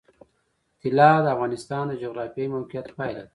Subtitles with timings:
[0.81, 3.29] طلا د افغانستان د جغرافیایي موقیعت پایله ده.